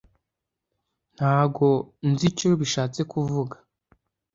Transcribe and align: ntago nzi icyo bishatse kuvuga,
ntago 1.15 1.67
nzi 2.09 2.25
icyo 2.31 2.49
bishatse 2.59 3.01
kuvuga, 3.11 3.55